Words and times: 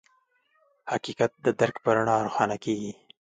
حقیقت 0.91 1.31
د 1.45 1.47
درک 1.59 1.75
په 1.83 1.89
رڼا 1.95 2.15
روښانه 2.25 2.57
کېږي. 2.63 2.91